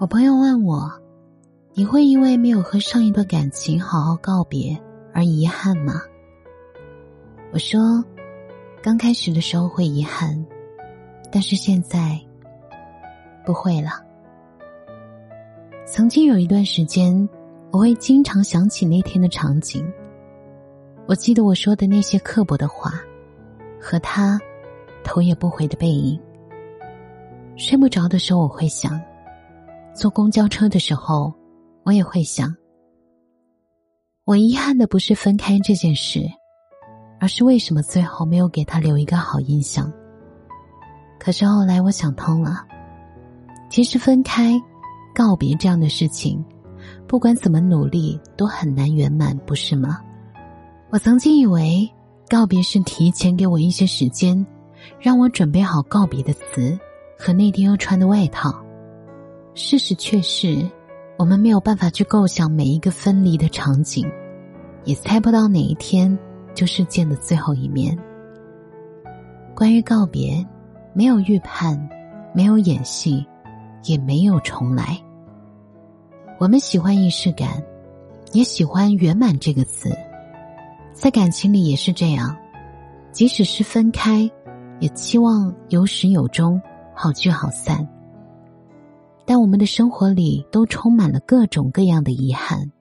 [0.00, 0.88] 我朋友问我
[1.74, 4.80] ：“你会因为没有和上一段感情好好告别
[5.12, 6.00] 而遗憾吗？”
[7.52, 8.04] 我说
[8.80, 10.46] ：“刚开始的时候会遗憾，
[11.32, 12.16] 但是现在
[13.44, 13.90] 不会了。”
[15.84, 17.28] 曾经有一段时间，
[17.72, 19.84] 我会经常想起那天的场景。
[21.08, 23.00] 我记得我说的那些刻薄的话，
[23.80, 24.40] 和他
[25.02, 26.20] 头也不回的背影。
[27.56, 29.00] 睡不着的时候，我会想。
[29.98, 31.34] 坐公交车的时候，
[31.82, 32.54] 我也会想。
[34.24, 36.20] 我遗憾的不是分开这件事，
[37.18, 39.92] 而是为什么最后没有给他留一个好印象。
[41.18, 42.64] 可是后来我想通了，
[43.68, 44.54] 其实分开、
[45.12, 46.44] 告别这样的事情，
[47.08, 50.00] 不管怎么努力都很难圆满，不是吗？
[50.90, 51.92] 我曾经以为
[52.28, 54.46] 告别是提前给我一些时间，
[55.00, 56.78] 让我准备好告别的词
[57.18, 58.64] 和那天要穿的外套。
[59.58, 60.64] 事实却是，
[61.18, 64.08] 我们没有办法去构想每一个分离的场景，
[64.84, 66.16] 也猜不到哪一天
[66.54, 67.98] 就是见的最后一面。
[69.56, 70.46] 关于告别，
[70.94, 71.76] 没有预判，
[72.32, 73.26] 没有演戏，
[73.82, 74.96] 也没有重来。
[76.38, 77.60] 我们喜欢仪式感，
[78.32, 79.90] 也喜欢圆满这个词，
[80.92, 82.34] 在感情里也是这样，
[83.10, 84.30] 即使是分开，
[84.78, 86.62] 也期望有始有终，
[86.94, 87.86] 好聚好散。
[89.30, 92.72] 但我们的生活里都充满了各种各样的遗憾，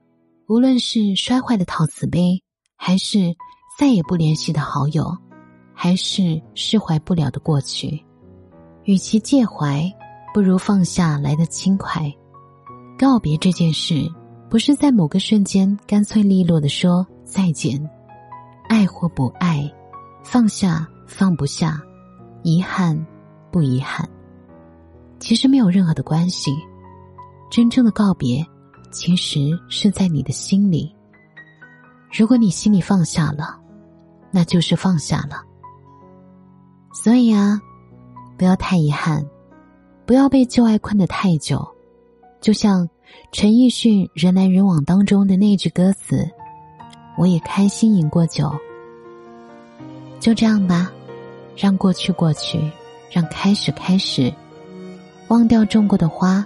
[0.47, 2.41] 无论是摔坏的陶瓷杯，
[2.77, 3.35] 还是
[3.77, 5.05] 再也不联系的好友，
[5.73, 8.01] 还是释怀不了的过去。
[8.85, 9.93] 与其介怀，
[10.33, 12.09] 不如放下来的轻快。
[12.97, 14.09] 告别这件事，
[14.49, 17.77] 不是在某个瞬间干脆利落的说再见，
[18.69, 19.69] 爱或不爱，
[20.23, 21.77] 放下放不下，
[22.41, 23.05] 遗憾
[23.51, 24.07] 不遗憾。
[25.19, 26.51] 其实没有任何的关系，
[27.49, 28.45] 真正的告别，
[28.91, 30.93] 其实是在你的心里。
[32.11, 33.59] 如果你心里放下了，
[34.31, 35.43] 那就是放下了。
[36.93, 37.59] 所以啊，
[38.37, 39.25] 不要太遗憾，
[40.05, 41.67] 不要被旧爱困得太久。
[42.39, 42.87] 就像
[43.31, 46.29] 陈奕迅《人来人往》当中的那句歌词
[47.17, 48.53] ：“我也开心饮过酒。”
[50.19, 50.91] 就这样吧，
[51.55, 52.59] 让过去过去，
[53.11, 54.33] 让开始开始。
[55.29, 56.45] 忘掉种过的花，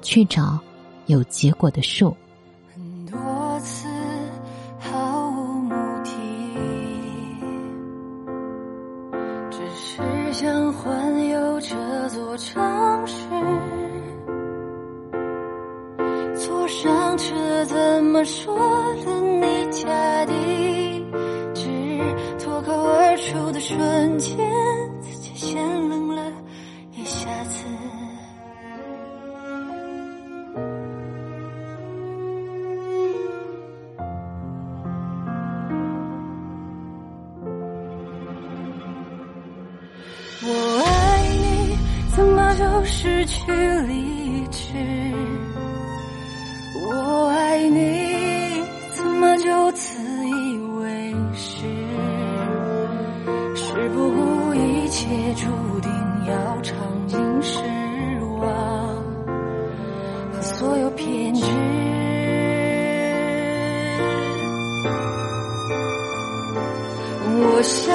[0.00, 0.58] 去找
[1.06, 2.16] 有结果的树。
[2.74, 3.86] 很多次
[4.78, 6.10] 毫无目的，
[9.50, 13.26] 只是想环游这座城市。
[16.34, 21.04] 坐上车，怎么说了你家地
[21.54, 21.68] 址？
[22.38, 24.38] 脱口而出的瞬间，
[25.02, 26.22] 自己先冷了
[26.96, 27.66] 一下子。
[42.84, 44.74] 失去理智？
[46.84, 48.62] 我爱你，
[48.94, 49.98] 怎么就自
[50.28, 51.60] 以为是？
[53.54, 55.90] 是不顾一切，注定
[56.26, 56.76] 要尝
[57.06, 57.60] 尽失
[58.40, 58.48] 望
[60.32, 61.44] 和所有偏执。
[67.44, 67.94] 我想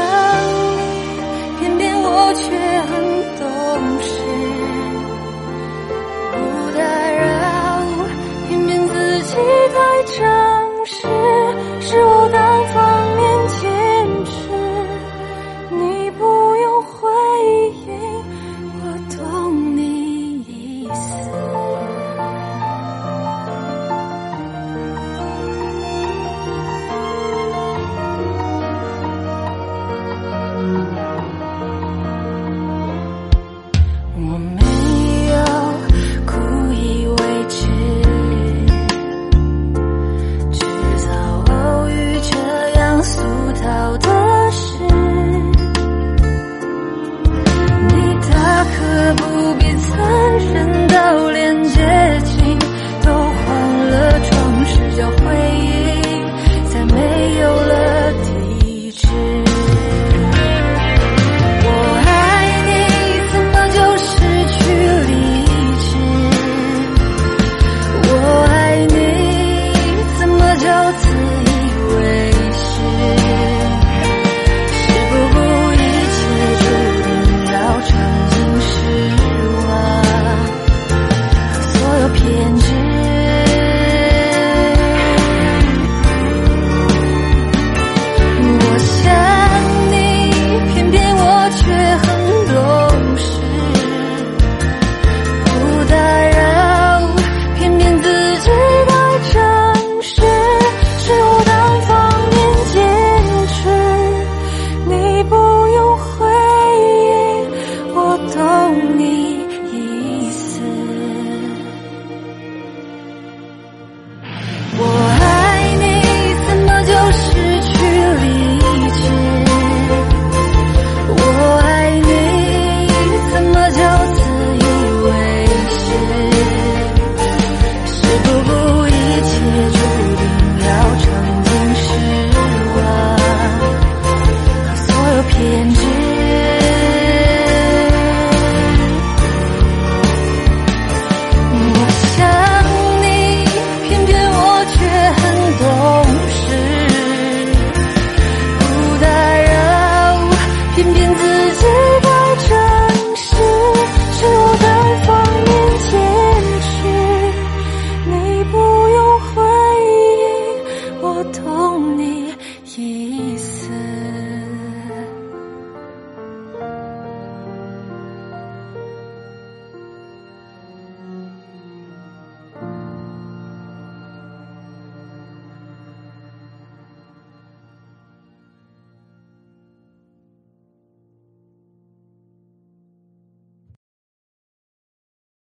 [135.30, 135.97] 偏执